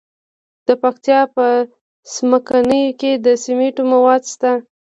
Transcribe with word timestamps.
د 0.67 0.69
پکتیا 0.81 1.19
په 1.35 1.45
څمکنیو 2.11 2.97
کې 2.99 3.11
د 3.25 3.27
سمنټو 3.43 3.83
مواد 3.91 4.21
شته. 4.31 4.51